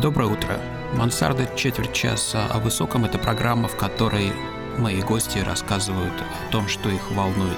Доброе 0.00 0.26
утро. 0.30 0.60
Мансарда 0.92 1.48
четверть 1.56 1.94
часа 1.94 2.46
о 2.48 2.58
высоком– 2.58 3.04
это 3.06 3.18
программа, 3.18 3.66
в 3.66 3.78
которой 3.78 4.30
мои 4.76 5.00
гости 5.00 5.38
рассказывают 5.38 6.12
о 6.12 6.52
том, 6.52 6.68
что 6.68 6.90
их 6.90 7.10
волнует. 7.12 7.56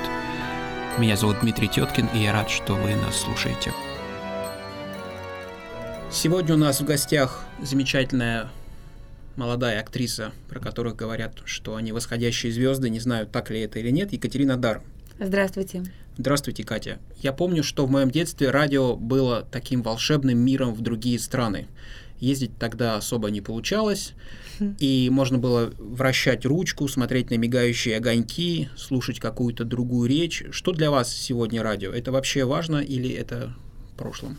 Меня 0.99 1.17
зовут 1.17 1.41
Дмитрий 1.41 1.67
Теткин, 1.67 2.07
и 2.15 2.19
я 2.19 2.33
рад, 2.33 2.49
что 2.49 2.75
вы 2.75 2.95
нас 2.95 3.17
слушаете. 3.17 3.73
Сегодня 6.13 6.55
у 6.55 6.59
нас 6.59 6.81
в 6.81 6.85
гостях 6.85 7.45
замечательная 7.61 8.49
молодая 9.35 9.81
актриса, 9.81 10.31
про 10.49 10.61
которых 10.61 10.95
говорят, 10.95 11.39
что 11.45 11.75
они 11.75 11.91
восходящие 11.91 12.53
звезды, 12.53 12.89
не 12.89 13.01
знаю, 13.01 13.27
так 13.27 13.51
ли 13.51 13.63
это 13.63 13.81
или 13.81 13.91
нет, 13.91 14.13
Екатерина 14.13 14.57
Дар. 14.57 14.81
Здравствуйте. 15.19 15.83
Здравствуйте, 16.17 16.63
Катя. 16.63 16.99
Я 17.17 17.33
помню, 17.33 17.65
что 17.65 17.85
в 17.85 17.91
моем 17.91 18.13
детстве 18.13 18.51
радио 18.51 18.95
было 18.97 19.47
таким 19.51 19.83
волшебным 19.83 20.39
миром 20.39 20.73
в 20.75 20.81
другие 20.81 21.19
страны. 21.19 21.67
Ездить 22.21 22.59
тогда 22.59 22.97
особо 22.97 23.31
не 23.31 23.41
получалось, 23.41 24.15
и 24.81 25.09
можно 25.11 25.39
было 25.39 25.73
вращать 25.79 26.45
ручку, 26.45 26.89
смотреть 26.89 27.31
на 27.31 27.37
мигающие 27.37 27.97
огоньки, 27.97 28.69
слушать 28.77 29.21
какую-то 29.21 29.65
другую 29.65 30.09
речь. 30.09 30.43
Что 30.51 30.73
для 30.73 30.91
вас 30.91 31.15
сегодня 31.15 31.63
радио? 31.63 31.93
Это 31.93 32.11
вообще 32.11 32.45
важно 32.45 32.79
или 32.79 33.09
это 33.11 33.55
в 33.93 33.97
прошлом? 33.97 34.37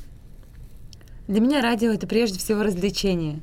Для 1.29 1.39
меня 1.39 1.61
радио 1.61 1.91
это 1.91 2.05
прежде 2.05 2.37
всего 2.37 2.63
развлечение. 2.63 3.39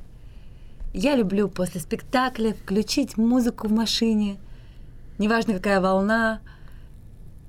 Я 0.92 1.16
люблю 1.16 1.48
после 1.48 1.80
спектакля 1.80 2.52
включить 2.52 3.16
музыку 3.16 3.68
в 3.68 3.72
машине, 3.72 4.36
неважно 5.16 5.54
какая 5.54 5.80
волна, 5.80 6.40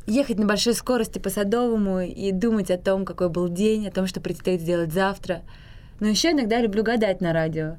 ехать 0.05 0.37
на 0.37 0.45
большой 0.45 0.73
скорости 0.73 1.19
по 1.19 1.29
Садовому 1.29 1.99
и 1.99 2.31
думать 2.31 2.71
о 2.71 2.77
том, 2.77 3.03
какой 3.03 3.29
был 3.29 3.49
день, 3.49 3.87
о 3.87 3.91
том, 3.91 4.07
что 4.07 4.21
предстоит 4.21 4.61
сделать 4.61 4.93
завтра— 4.93 5.41
но 5.99 6.07
еще 6.07 6.31
иногда 6.31 6.61
люблю 6.61 6.83
гадать 6.83 7.21
на 7.21 7.33
радио. 7.33 7.77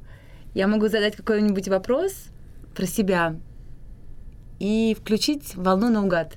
Я 0.55 0.66
могу 0.66 0.88
задать 0.88 1.16
какой-нибудь 1.16 1.69
вопрос 1.69 2.13
про 2.75 2.87
себя 2.87 3.37
и 4.59 4.97
включить 4.99 5.55
волну 5.55 5.91
наугад. 5.91 6.37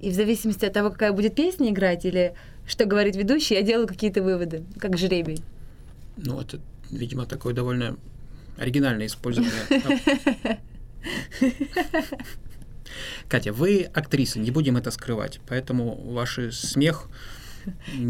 И 0.00 0.10
в 0.10 0.14
зависимости 0.14 0.64
от 0.64 0.72
того, 0.72 0.90
какая 0.90 1.12
будет 1.12 1.34
песня 1.34 1.70
играть 1.70 2.04
или 2.04 2.34
что 2.66 2.84
говорит 2.84 3.16
ведущий, 3.16 3.54
я 3.54 3.62
делаю 3.62 3.86
какие-то 3.86 4.22
выводы, 4.22 4.64
как 4.78 4.96
жребий. 4.96 5.42
Ну, 6.16 6.40
это, 6.40 6.60
видимо, 6.90 7.26
такое 7.26 7.54
довольно 7.54 7.96
оригинальное 8.58 9.06
использование. 9.06 9.52
Катя, 13.28 13.52
вы 13.52 13.82
актриса, 13.94 14.38
не 14.38 14.50
будем 14.50 14.76
это 14.76 14.90
скрывать, 14.90 15.40
поэтому 15.46 15.94
ваш 16.12 16.38
смех 16.52 17.08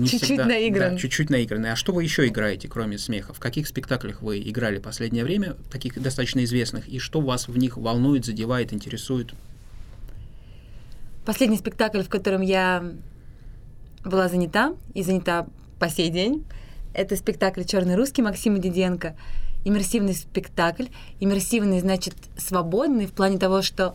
чуть-чуть 0.06 0.38
наигран. 0.38 0.92
Да, 0.92 0.98
чуть-чуть 0.98 1.30
наигранный. 1.30 1.72
А 1.72 1.76
что 1.76 1.92
вы 1.92 2.02
еще 2.02 2.26
играете, 2.26 2.68
кроме 2.68 2.98
смеха? 2.98 3.32
В 3.32 3.40
каких 3.40 3.66
спектаклях 3.66 4.22
вы 4.22 4.38
играли 4.40 4.78
в 4.78 4.82
последнее 4.82 5.24
время, 5.24 5.56
таких 5.70 6.00
достаточно 6.00 6.44
известных, 6.44 6.88
и 6.88 6.98
что 6.98 7.20
вас 7.20 7.48
в 7.48 7.56
них 7.56 7.76
волнует, 7.76 8.24
задевает, 8.24 8.72
интересует? 8.72 9.32
Последний 11.24 11.58
спектакль, 11.58 12.02
в 12.02 12.08
котором 12.08 12.40
я 12.40 12.92
была 14.04 14.28
занята, 14.28 14.74
и 14.94 15.02
занята 15.02 15.46
по 15.78 15.88
сей 15.88 16.08
день, 16.10 16.44
это 16.94 17.16
спектакль 17.16 17.64
Черный 17.64 17.96
русский 17.96 18.22
Максима 18.22 18.58
Диденко. 18.58 19.16
Иммерсивный 19.64 20.14
спектакль. 20.14 20.86
Иммерсивный, 21.20 21.80
значит, 21.80 22.14
свободный 22.38 23.06
в 23.06 23.12
плане 23.12 23.38
того, 23.38 23.60
что 23.60 23.94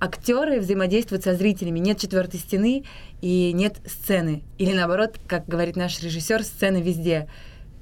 актеры 0.00 0.60
взаимодействуют 0.60 1.24
со 1.24 1.34
зрителями. 1.34 1.78
Нет 1.78 1.98
четвертой 1.98 2.40
стены 2.40 2.84
и 3.20 3.52
нет 3.52 3.76
сцены. 3.86 4.42
Или 4.58 4.72
наоборот, 4.72 5.18
как 5.26 5.46
говорит 5.46 5.76
наш 5.76 6.00
режиссер, 6.02 6.42
сцены 6.42 6.82
везде. 6.82 7.28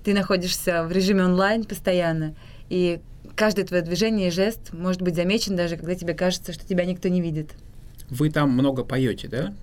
Ты 0.04 0.14
находишься 0.14 0.84
в 0.84 0.92
режиме 0.92 1.24
онлайн 1.24 1.64
постоянно, 1.64 2.34
и 2.68 3.00
каждое 3.34 3.64
твое 3.64 3.82
движение 3.82 4.28
и 4.28 4.30
жест 4.30 4.72
может 4.72 5.00
быть 5.00 5.16
замечен 5.16 5.56
даже, 5.56 5.76
когда 5.76 5.94
тебе 5.94 6.14
кажется, 6.14 6.52
что 6.52 6.66
тебя 6.66 6.84
никто 6.84 7.08
не 7.08 7.22
видит. 7.22 7.52
Вы 8.10 8.30
там 8.30 8.50
много 8.50 8.84
поете, 8.84 9.28
да? 9.28 9.54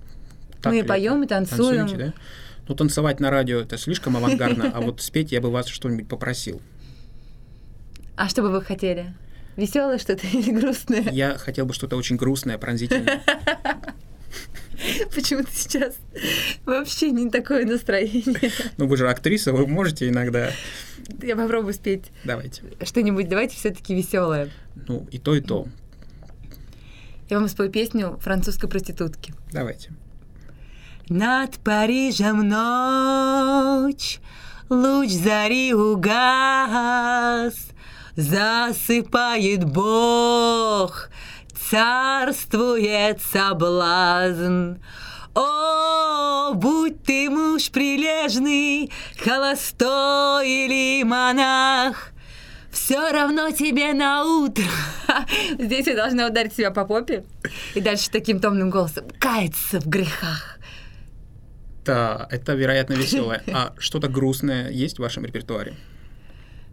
Так 0.60 0.72
Мы 0.72 0.84
поем 0.84 1.22
и 1.22 1.26
танцуем. 1.26 1.86
Танцуете, 1.86 2.04
да? 2.06 2.12
Ну, 2.68 2.74
танцевать 2.74 3.20
на 3.20 3.30
радио 3.30 3.60
это 3.60 3.78
слишком 3.78 4.16
авангардно, 4.16 4.70
а 4.74 4.80
вот 4.80 5.00
спеть 5.00 5.32
я 5.32 5.40
бы 5.40 5.50
вас 5.50 5.66
что-нибудь 5.66 6.08
попросил. 6.08 6.60
А 8.16 8.28
что 8.28 8.42
бы 8.42 8.50
вы 8.50 8.62
хотели? 8.62 9.14
Веселое 9.56 9.98
что-то 9.98 10.26
или 10.26 10.50
грустное? 10.50 11.10
Я 11.10 11.38
хотел 11.38 11.66
бы 11.66 11.74
что-то 11.74 11.96
очень 11.96 12.16
грустное, 12.16 12.58
пронзительное. 12.58 13.22
Почему-то 15.14 15.50
сейчас 15.52 15.94
вообще 16.64 17.10
не 17.10 17.30
такое 17.30 17.64
настроение. 17.64 18.50
Ну, 18.78 18.86
вы 18.86 18.96
же 18.96 19.08
актриса, 19.08 19.52
вы 19.52 19.66
можете 19.66 20.08
иногда. 20.08 20.50
Я 21.22 21.36
попробую 21.36 21.74
спеть. 21.74 22.10
Давайте. 22.24 22.62
Что-нибудь 22.82 23.28
давайте 23.28 23.56
все-таки 23.56 23.94
веселое. 23.94 24.50
Ну, 24.88 25.06
и 25.10 25.18
то, 25.18 25.34
и 25.34 25.40
то. 25.40 25.66
Я 27.28 27.38
вам 27.38 27.48
спою 27.48 27.70
песню 27.70 28.18
французской 28.20 28.68
проститутки. 28.68 29.34
Давайте. 29.52 29.92
Над 31.08 31.58
Парижем 31.58 32.48
ночь, 32.48 34.20
луч 34.68 35.10
зари 35.10 35.74
угас, 35.74 37.54
засыпает 38.16 39.64
Бог, 39.64 41.10
царствует 41.70 43.20
соблазн. 43.22 44.74
О, 45.34 46.52
будь 46.54 47.02
ты 47.04 47.30
муж 47.30 47.70
прилежный, 47.70 48.92
холостой 49.18 50.46
или 50.46 51.02
монах, 51.04 52.12
все 52.70 53.10
равно 53.10 53.50
тебе 53.50 53.94
на 53.94 54.24
утро. 54.24 54.64
Здесь 55.58 55.86
я 55.86 55.96
должна 55.96 56.26
ударить 56.26 56.54
себя 56.54 56.70
по 56.70 56.84
попе 56.84 57.24
и 57.74 57.80
дальше 57.80 58.10
таким 58.10 58.40
томным 58.40 58.68
голосом 58.68 59.06
каяться 59.18 59.80
в 59.80 59.86
грехах. 59.86 60.58
Да, 61.84 62.28
это, 62.30 62.52
вероятно, 62.52 62.94
веселое. 62.94 63.42
А 63.52 63.74
что-то 63.78 64.08
грустное 64.08 64.70
есть 64.70 64.98
в 64.98 65.02
вашем 65.02 65.24
репертуаре? 65.24 65.74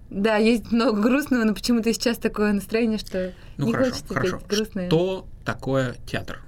Да, 0.09 0.37
есть 0.37 0.71
много 0.71 1.01
грустного, 1.01 1.43
но 1.43 1.53
почему-то 1.53 1.93
сейчас 1.93 2.17
такое 2.17 2.51
настроение, 2.51 2.97
что 2.97 3.33
ну, 3.57 3.67
не 3.67 3.73
хорошо, 3.73 3.91
хочется 3.91 4.13
хорошо. 4.13 4.37
петь 4.37 4.47
грустное. 4.47 4.87
Что 4.87 5.27
такое 5.45 5.95
театр? 6.07 6.41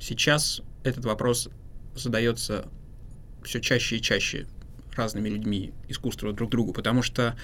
Сейчас 0.00 0.62
этот 0.84 1.04
вопрос 1.04 1.48
задается 1.96 2.66
все 3.42 3.60
чаще 3.60 3.96
и 3.96 4.00
чаще 4.00 4.46
разными 4.94 5.28
людьми 5.28 5.72
искусства 5.88 6.32
друг 6.32 6.50
другу, 6.50 6.72
потому 6.72 7.02
что 7.02 7.36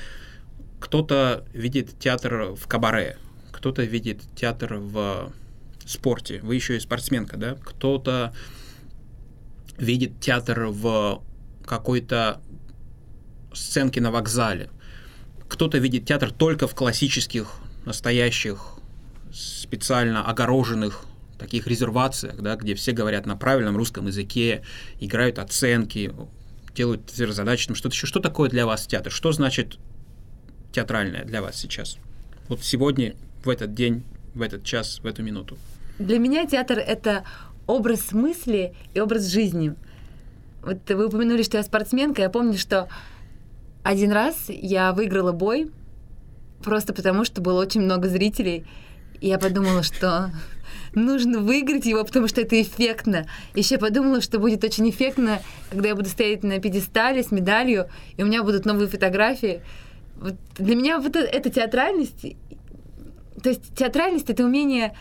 кто-то 0.78 1.44
видит 1.52 1.98
театр 1.98 2.54
в 2.54 2.66
кабаре, 2.68 3.16
кто-то 3.50 3.82
видит 3.82 4.22
театр 4.36 4.76
в 4.76 5.32
спорте. 5.86 6.40
Вы 6.42 6.54
еще 6.54 6.76
и 6.76 6.80
спортсменка, 6.80 7.36
да? 7.36 7.56
Кто-то 7.56 8.34
видит 9.76 10.20
театр 10.20 10.66
в 10.66 11.22
какой-то 11.66 12.40
сценке 13.52 14.00
на 14.00 14.10
вокзале 14.10 14.70
кто-то 15.54 15.78
видит 15.78 16.04
театр 16.04 16.32
только 16.32 16.66
в 16.66 16.74
классических, 16.74 17.48
настоящих, 17.86 18.74
специально 19.32 20.24
огороженных 20.26 21.06
таких 21.38 21.68
резервациях, 21.68 22.40
да, 22.40 22.56
где 22.56 22.74
все 22.74 22.90
говорят 22.90 23.24
на 23.24 23.36
правильном 23.36 23.76
русском 23.76 24.08
языке, 24.08 24.64
играют 24.98 25.38
оценки, 25.38 26.12
делают 26.74 27.08
задачным 27.10 27.76
что-то 27.76 27.94
еще. 27.94 28.08
Что 28.08 28.18
такое 28.18 28.50
для 28.50 28.66
вас 28.66 28.86
театр? 28.86 29.12
Что 29.12 29.30
значит 29.30 29.78
театральное 30.72 31.24
для 31.24 31.40
вас 31.40 31.56
сейчас? 31.56 31.98
Вот 32.48 32.64
сегодня, 32.64 33.14
в 33.44 33.48
этот 33.48 33.74
день, 33.74 34.02
в 34.34 34.42
этот 34.42 34.64
час, 34.64 34.98
в 34.98 35.06
эту 35.06 35.22
минуту. 35.22 35.56
Для 36.00 36.18
меня 36.18 36.46
театр— 36.46 36.78
это 36.80 37.24
образ 37.68 38.10
мысли 38.10 38.74
и 38.92 38.98
образ 38.98 39.26
жизни. 39.26 39.74
Вот 40.62 40.78
вы 40.90 41.06
упомянули, 41.06 41.44
что 41.44 41.58
я 41.58 41.62
спортсменка. 41.62 42.22
Я 42.22 42.30
помню, 42.30 42.58
что 42.58 42.88
один 43.84 44.10
раз 44.10 44.46
я 44.48 44.92
выиграла 44.92 45.32
бой 45.32 45.70
просто 46.62 46.92
потому, 46.94 47.24
что 47.24 47.40
было 47.40 47.60
очень 47.60 47.82
много 47.82 48.08
зрителей. 48.08 48.66
И 49.20 49.28
я 49.28 49.38
подумала, 49.38 49.82
что 49.82 50.32
нужно 50.94 51.40
выиграть 51.40 51.86
его, 51.86 52.02
потому 52.02 52.26
что 52.26 52.40
это 52.40 52.60
эффектно. 52.60 53.26
Еще 53.54 53.78
подумала, 53.78 54.20
что 54.20 54.38
будет 54.38 54.64
очень 54.64 54.88
эффектно, 54.88 55.40
когда 55.70 55.88
я 55.88 55.94
буду 55.94 56.08
стоять 56.08 56.42
на 56.42 56.58
пьедестале 56.58 57.22
с 57.22 57.30
медалью, 57.30 57.88
и 58.16 58.22
у 58.22 58.26
меня 58.26 58.42
будут 58.42 58.64
новые 58.64 58.88
фотографии. 58.88 59.60
Вот 60.16 60.34
для 60.56 60.74
меня 60.74 60.98
вот 60.98 61.14
это, 61.14 61.26
это 61.26 61.50
театральность. 61.50 62.36
То 63.42 63.50
есть 63.50 63.74
театральность— 63.76 64.28
это 64.30 64.44
умение 64.44 64.96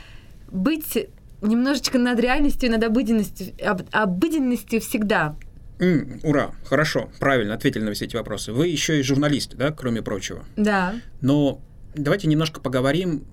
быть 0.51 1.07
немножечко 1.41 1.97
над 1.99 2.19
реальностью, 2.19 2.69
над 2.69 2.83
обыденностью, 2.83 3.53
об, 3.65 3.83
обыденностью 3.91 4.81
всегда. 4.81 5.35
Mm, 5.83 6.19
ура, 6.23 6.51
хорошо, 6.63 7.09
правильно 7.19 7.53
ответили 7.55 7.83
на 7.83 7.93
все 7.93 8.05
эти 8.05 8.15
вопросы. 8.15 8.53
Вы 8.53 8.67
еще 8.69 8.99
и 8.99 9.03
журналист, 9.03 9.55
да, 9.55 9.71
кроме 9.71 10.01
прочего? 10.01 10.45
Да. 10.55 10.95
Но 11.21 11.61
давайте 11.93 12.27
немножко 12.27 12.61
поговорим, 12.61 13.25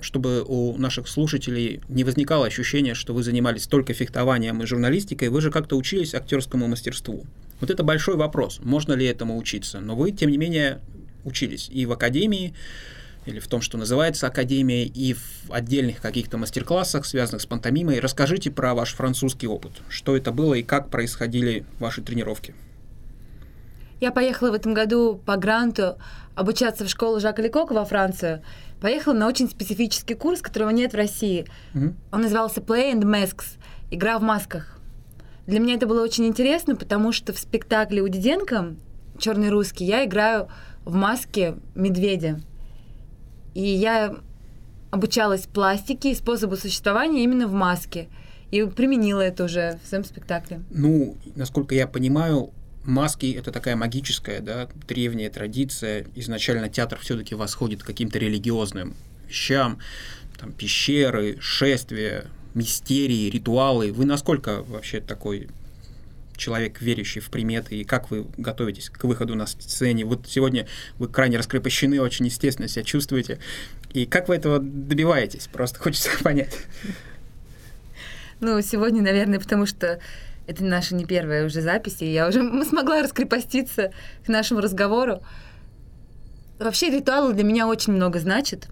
чтобы 0.00 0.42
у 0.42 0.76
наших 0.76 1.08
слушателей 1.08 1.80
не 1.88 2.04
возникало 2.04 2.46
ощущения, 2.46 2.94
что 2.94 3.14
вы 3.14 3.22
занимались 3.22 3.66
только 3.66 3.94
фехтованием 3.94 4.62
и 4.62 4.66
журналистикой, 4.66 5.28
вы 5.28 5.40
же 5.40 5.50
как-то 5.50 5.76
учились 5.76 6.14
актерскому 6.14 6.68
мастерству. 6.68 7.24
Вот 7.60 7.70
это 7.70 7.82
большой 7.82 8.16
вопрос, 8.16 8.60
можно 8.62 8.92
ли 8.92 9.06
этому 9.06 9.38
учиться. 9.38 9.80
Но 9.80 9.96
вы, 9.96 10.10
тем 10.12 10.30
не 10.30 10.36
менее, 10.36 10.80
учились 11.24 11.70
и 11.72 11.86
в 11.86 11.92
академии, 11.92 12.54
или 13.26 13.38
в 13.38 13.46
том, 13.46 13.60
что 13.60 13.78
называется 13.78 14.26
академия, 14.26 14.84
и 14.84 15.14
в 15.14 15.50
отдельных 15.50 16.00
каких-то 16.00 16.38
мастер-классах, 16.38 17.06
связанных 17.06 17.42
с 17.42 17.46
пантомимой. 17.46 18.00
Расскажите 18.00 18.50
про 18.50 18.74
ваш 18.74 18.94
французский 18.94 19.46
опыт. 19.46 19.72
Что 19.88 20.16
это 20.16 20.32
было 20.32 20.54
и 20.54 20.62
как 20.62 20.90
происходили 20.90 21.64
ваши 21.78 22.02
тренировки? 22.02 22.54
Я 24.00 24.10
поехала 24.10 24.50
в 24.50 24.54
этом 24.54 24.74
году 24.74 25.20
по 25.24 25.36
гранту 25.36 25.96
обучаться 26.34 26.84
в 26.84 26.88
школу 26.88 27.20
Жака 27.20 27.42
Лекока 27.42 27.72
во 27.72 27.84
Францию. 27.84 28.42
Поехала 28.80 29.14
на 29.14 29.28
очень 29.28 29.48
специфический 29.48 30.14
курс, 30.14 30.42
которого 30.42 30.70
нет 30.70 30.92
в 30.92 30.96
России. 30.96 31.46
Мгм. 31.72 31.96
Он 32.12 32.20
назывался 32.22 32.60
Play 32.60 32.92
and 32.92 33.02
Masks— 33.02 33.56
игра 33.90 34.18
в 34.18 34.22
масках. 34.22 34.78
Для 35.46 35.60
меня 35.60 35.74
это 35.74 35.86
было 35.86 36.02
очень 36.02 36.26
интересно, 36.26 36.74
потому 36.74 37.12
что 37.12 37.32
в 37.32 37.38
спектакле 37.38 38.02
у 38.02 38.08
Диденко 38.08 38.74
«Черный 39.18 39.50
русский» 39.50 39.84
я 39.84 40.04
играю 40.04 40.48
в 40.84 40.94
маске 40.94 41.56
медведя. 41.74 42.40
И 43.54 43.62
я 43.62 44.16
обучалась 44.90 45.46
пластике 45.46 46.12
и 46.12 46.14
способу 46.14 46.56
существования 46.56 47.24
именно 47.24 47.48
в 47.48 47.52
маске. 47.52 48.08
И 48.50 48.62
применила 48.64 49.20
это 49.20 49.44
уже 49.44 49.80
в 49.82 49.88
своем 49.88 50.04
спектакле. 50.04 50.62
Ну, 50.70 51.16
насколько 51.34 51.74
я 51.74 51.88
понимаю, 51.88 52.50
маски 52.84 53.34
это 53.36 53.50
такая 53.50 53.76
магическая, 53.76 54.40
да, 54.40 54.68
древняя 54.86 55.30
традиция. 55.30 56.06
Изначально 56.14 56.68
театр 56.68 56.98
все-таки 57.00 57.34
восходит 57.34 57.82
к 57.82 57.86
каким-то 57.86 58.18
религиозным 58.18 58.94
вещам, 59.26 59.78
там 60.38 60.52
пещеры, 60.52 61.38
шествия, 61.40 62.26
мистерии, 62.54 63.30
ритуалы. 63.30 63.92
Вы 63.92 64.04
насколько 64.04 64.62
вообще 64.62 65.00
такой 65.00 65.48
человек, 66.36 66.80
верящий 66.80 67.20
в 67.20 67.30
приметы, 67.30 67.76
и 67.76 67.84
как 67.84 68.10
вы 68.10 68.26
готовитесь 68.36 68.90
к 68.90 69.04
выходу 69.04 69.34
на 69.34 69.46
сцене? 69.46 70.04
Вот 70.04 70.26
сегодня 70.28 70.66
вы 70.98 71.08
крайне 71.08 71.38
раскрепощены, 71.38 72.00
очень 72.00 72.26
естественно 72.26 72.68
себя 72.68 72.84
чувствуете. 72.84 73.38
И 73.92 74.06
как 74.06 74.28
вы 74.28 74.36
этого 74.36 74.58
добиваетесь? 74.58 75.48
Просто 75.48 75.78
хочется 75.78 76.10
понять. 76.22 76.56
Ну, 78.40 78.60
сегодня, 78.60 79.02
наверное, 79.02 79.38
потому 79.38 79.66
что 79.66 80.00
это 80.46 80.64
наша 80.64 80.94
не 80.94 81.04
первая 81.04 81.46
уже 81.46 81.60
запись, 81.62 82.02
и 82.02 82.12
я 82.12 82.28
уже 82.28 82.42
смогла 82.64 83.02
раскрепоститься 83.02 83.92
к 84.24 84.28
нашему 84.28 84.60
разговору. 84.60 85.22
Вообще 86.58 86.90
ритуалы 86.90 87.32
для 87.32 87.44
меня 87.44 87.66
очень 87.66 87.92
много 87.92 88.18
значат. 88.18 88.68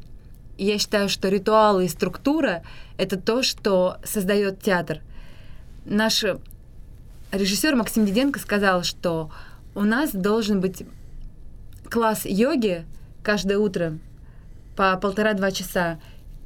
Я 0.59 0.79
считаю, 0.79 1.09
что 1.09 1.29
ритуалы 1.29 1.87
и 1.87 1.89
структура— 1.89 2.63
это 2.99 3.17
то, 3.17 3.43
что 3.43 3.97
создает 4.05 4.61
театр. 4.61 5.01
Наш 5.85 6.25
режиссер 7.33 7.75
Максим 7.75 8.07
Диденко 8.07 8.39
сказал, 8.39 8.83
что 8.83 9.31
у 9.75 9.83
нас 9.83 10.13
должен 10.13 10.61
быть 10.61 10.85
класс 11.91 12.23
йоги 12.25 12.85
каждое 13.23 13.59
утро 13.59 13.99
по 14.77 14.97
полтора-два 14.97 15.51
часа. 15.51 15.99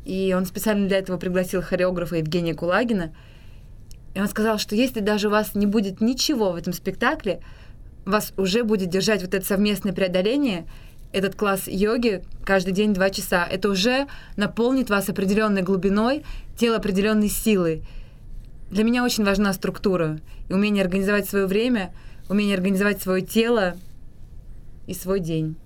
И 0.04 0.34
он 0.36 0.46
специально 0.46 0.86
для 0.86 0.98
этого 0.98 1.18
пригласил 1.18 1.62
хореографа 1.62 2.16
Евгения 2.16 2.54
Кулагина. 2.54 3.12
И 4.14 4.20
он 4.20 4.28
сказал, 4.28 4.58
что 4.58 4.76
если 4.76 5.00
даже 5.00 5.28
у 5.28 5.30
вас 5.30 5.54
не 5.54 5.66
будет 5.66 6.00
ничего 6.00 6.52
в 6.52 6.56
этом 6.56 6.72
спектакле, 6.72 7.40
вас 8.04 8.32
уже 8.36 8.62
будет 8.62 8.88
держать 8.88 9.22
вот 9.22 9.34
это 9.34 9.44
совместное 9.44 9.92
преодоление, 9.92 10.66
этот 11.12 11.34
класс 11.34 11.62
йоги 11.66 12.22
каждый 12.44 12.72
день 12.72 12.94
два 12.94 13.10
часа. 13.10 13.44
Это 13.44 13.68
уже 13.68 14.06
наполнит 14.36 14.90
вас 14.90 15.08
определенной 15.08 15.62
глубиной, 15.62 16.24
тело 16.56 16.76
определенной 16.76 17.28
силой. 17.28 17.82
Для 18.70 18.84
меня 18.84 19.04
очень 19.04 19.24
важна 19.24 19.52
структура 19.52 20.20
и 20.48 20.52
умение 20.52 20.82
организовать 20.82 21.28
свое 21.28 21.46
время, 21.46 21.94
умение 22.28 22.56
организовать 22.56 23.00
свое 23.00 23.22
тело 23.22 23.76
и 24.86 24.94
свой 24.94 25.20
день. 25.20 25.56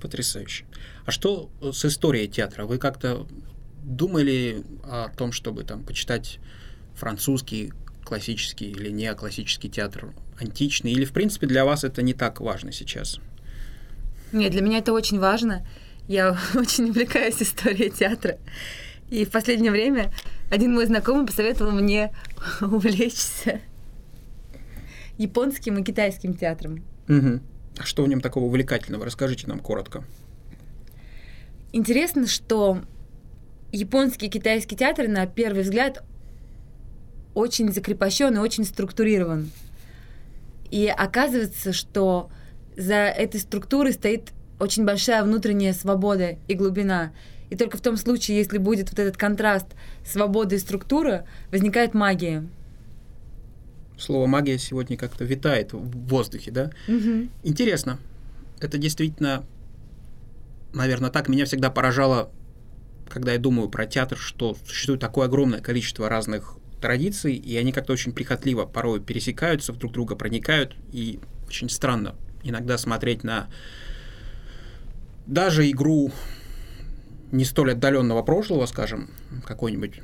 Потрясающе. 0.00 0.64
А 1.04 1.10
что 1.10 1.50
с 1.60 1.84
историей 1.84 2.28
театра? 2.28 2.66
Вы 2.66 2.78
как-то 2.78 3.26
думали 3.82 4.64
о 4.84 5.08
том, 5.08 5.32
чтобы 5.32 5.64
там 5.64 5.82
почитать 5.82 6.38
французский 6.94 7.72
классический 8.04 8.70
или 8.70 8.90
неоклассический 8.90 9.70
театр, 9.70 10.12
античный, 10.38 10.92
или 10.92 11.04
в 11.04 11.12
принципе 11.12 11.46
для 11.46 11.64
вас 11.64 11.84
это 11.84 12.02
не 12.02 12.14
так 12.14 12.40
важно 12.40 12.72
сейчас? 12.72 13.18
Нет, 14.32 14.52
для 14.52 14.62
меня 14.62 14.78
это 14.78 14.92
очень 14.92 15.18
важно. 15.18 15.66
Я 16.08 16.38
очень 16.54 16.90
увлекаюсь 16.90 17.42
историей 17.42 17.90
театра. 17.90 18.38
И 19.12 19.26
в 19.26 19.30
последнее 19.30 19.70
время 19.70 20.10
один 20.50 20.72
мой 20.72 20.86
знакомый 20.86 21.26
посоветовал 21.26 21.72
мне 21.72 22.14
увлечься 22.62 23.60
японским 25.18 25.76
и 25.76 25.84
китайским 25.84 26.32
театром. 26.32 26.82
А 27.78 27.84
что 27.84 28.04
в 28.04 28.08
нем 28.08 28.22
такого 28.22 28.44
увлекательного? 28.44 29.04
Расскажите 29.04 29.46
нам 29.48 29.60
коротко. 29.60 30.02
Интересно, 31.74 32.26
что 32.26 32.80
японский 33.70 34.28
и 34.28 34.30
китайский 34.30 34.76
театр, 34.76 35.08
на 35.08 35.26
первый 35.26 35.62
взгляд, 35.62 36.02
очень 37.34 37.70
закрепощен 37.70 38.34
и 38.36 38.38
очень 38.38 38.64
структурирован. 38.64 39.50
И 40.70 40.86
оказывается, 40.86 41.74
что 41.74 42.30
за 42.78 42.94
этой 42.94 43.40
структурой 43.40 43.92
стоит 43.92 44.32
очень 44.58 44.86
большая 44.86 45.22
внутренняя 45.22 45.74
свобода 45.74 46.38
и 46.48 46.54
глубина. 46.54 47.12
И 47.52 47.54
только 47.54 47.76
в 47.76 47.82
том 47.82 47.98
случае, 47.98 48.38
если 48.38 48.56
будет 48.56 48.88
вот 48.88 48.98
этот 48.98 49.18
контраст 49.18 49.66
свободы 50.06 50.56
и 50.56 50.58
структуры, 50.58 51.26
возникает 51.50 51.92
магия. 51.92 52.48
Слово 53.98 54.26
магия 54.26 54.56
сегодня 54.56 54.96
как-то 54.96 55.24
витает 55.26 55.74
в 55.74 56.08
воздухе, 56.08 56.50
да? 56.50 56.70
Интересно. 57.42 57.98
Это 58.58 58.78
действительно, 58.78 59.44
наверное, 60.72 61.10
так. 61.10 61.28
Меня 61.28 61.44
всегда 61.44 61.68
поражало, 61.68 62.30
когда 63.10 63.34
я 63.34 63.38
думаю 63.38 63.68
про 63.68 63.84
театр, 63.84 64.16
что 64.16 64.56
существует 64.64 65.02
такое 65.02 65.26
огромное 65.26 65.60
количество 65.60 66.08
разных 66.08 66.56
традиций, 66.80 67.34
и 67.34 67.54
они 67.58 67.70
как-то 67.70 67.92
очень 67.92 68.14
прихотливо 68.14 68.64
порой 68.64 68.98
пересекаются, 68.98 69.74
в 69.74 69.76
друг 69.76 69.92
друга 69.92 70.16
проникают, 70.16 70.74
и 70.90 71.20
очень 71.48 71.68
странно 71.68 72.14
иногда 72.44 72.78
смотреть 72.78 73.24
на 73.24 73.48
даже 75.26 75.70
игру 75.70 76.10
не 77.32 77.44
столь 77.44 77.72
отдаленного 77.72 78.22
прошлого, 78.22 78.66
скажем, 78.66 79.10
какой-нибудь 79.44 80.00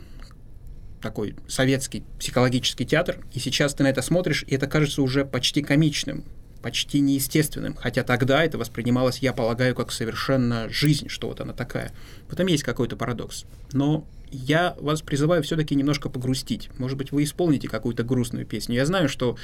такой 1.00 1.36
советский 1.46 2.02
психологический 2.19 2.84
театр, 2.84 3.19
и 3.32 3.38
сейчас 3.38 3.75
ты 3.75 3.84
на 3.84 3.88
это 3.88 4.02
смотришь, 4.02 4.44
и 4.48 4.54
это 4.54 4.66
кажется 4.66 5.00
уже 5.02 5.25
почти 5.25 5.62
комичным, 5.62 6.25
почти 6.62 7.00
неестественным, 7.00 7.75
хотя 7.75 8.02
тогда 8.02 8.43
это 8.43 8.58
воспринималось, 8.58 9.19
я 9.19 9.32
полагаю, 9.32 9.74
как 9.76 9.93
совершенно 9.93 10.69
жизнь, 10.69 11.08
что 11.08 11.29
вот 11.29 11.41
она 11.41 11.53
такая. 11.53 11.93
В 12.29 12.32
этом 12.32 12.46
есть 12.48 12.64
какой-то 12.64 12.96
парадокс. 12.96 13.44
Но 13.72 14.05
я 14.31 14.74
вас 14.81 15.03
призываю 15.03 15.43
все-таки 15.43 15.74
немножко 15.74 16.08
погрустить. 16.08 16.70
Может 16.79 16.98
быть, 16.98 17.12
вы 17.12 17.24
исполните 17.24 17.69
какую-то 17.69 18.03
грустную 18.03 18.44
песню. 18.44 18.74
Я 18.74 18.86
знаю, 18.86 19.08
что 19.08 19.36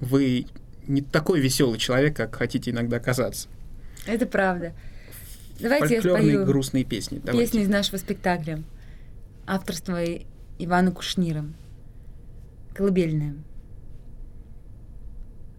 вы 0.00 0.46
не 0.86 1.02
такой 1.02 1.40
веселый 1.40 1.78
человек, 1.78 2.16
как 2.16 2.34
хотите 2.34 2.70
иногда 2.70 2.98
казаться. 3.00 3.48
Это 4.06 4.26
правда. 4.26 4.72
Давайте 5.60 5.94
я 5.94 6.00
Фольклорные 6.00 6.32
спою 6.32 6.46
грустные 6.46 6.84
песни. 6.84 7.20
Давайте. 7.24 7.46
песню 7.46 7.62
из 7.62 7.68
нашего 7.68 7.96
спектакля. 7.98 8.62
Авторство 9.46 9.98
Ивана 10.58 10.92
Кушнира. 10.92 11.44
Колыбельная. 12.74 13.34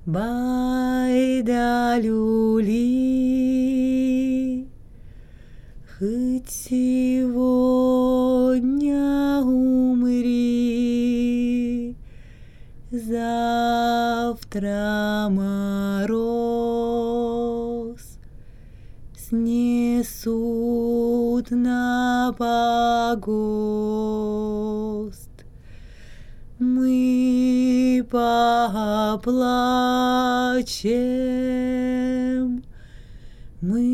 Байда 0.05 1.99
люли, 1.99 2.71
хоть 5.99 6.49
сегодня 6.49 7.35
умри, 9.43 10.75
завтра 12.89 14.47
мороз 15.29 16.41
снесут 19.31 20.35
на 21.51 22.35
погост. 22.37 23.29
Мы 26.59 28.05
поплачем, 28.11 29.31
мы 33.61 33.90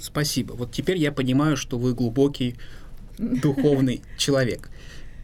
Спасибо. 0.00 0.52
Вот 0.54 0.72
теперь 0.72 0.96
я 0.96 1.12
понимаю, 1.12 1.56
что 1.56 1.78
вы 1.78 1.94
глубокий 1.94 2.56
духовный 3.18 4.02
человек. 4.16 4.70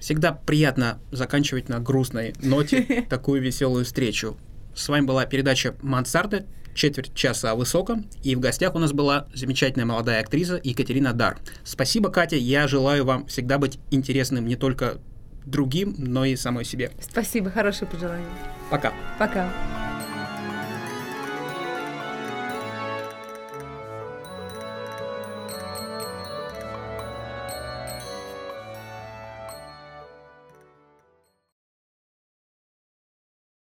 Всегда 0.00 0.32
приятно 0.32 0.98
заканчивать 1.10 1.68
на 1.68 1.80
грустной 1.80 2.34
ноте 2.42 3.06
такую 3.10 3.42
веселую 3.42 3.84
встречу. 3.84 4.36
С 4.74 4.88
вами 4.88 5.06
была 5.06 5.24
передача 5.24 5.74
«Мансарда», 5.80 6.44
четверть 6.74 7.14
часа 7.14 7.52
о 7.52 7.54
высоком, 7.54 8.06
и 8.22 8.36
в 8.36 8.40
гостях 8.40 8.74
у 8.74 8.78
нас 8.78 8.92
была 8.92 9.26
замечательная 9.32 9.86
молодая 9.86 10.20
актриса 10.20 10.60
Екатерина 10.62 11.14
Дар. 11.14 11.38
Спасибо, 11.64 12.10
Катя, 12.10 12.36
я 12.36 12.68
желаю 12.68 13.06
вам 13.06 13.26
всегда 13.26 13.56
быть 13.56 13.78
интересным 13.90 14.46
не 14.46 14.56
только 14.56 14.98
другим, 15.46 15.94
но 15.96 16.24
и 16.26 16.36
самой 16.36 16.64
себе. 16.64 16.90
Спасибо, 17.00 17.50
хорошее 17.50 17.90
пожелание. 17.90 18.28
Пока. 18.70 18.92
Пока. 19.18 19.50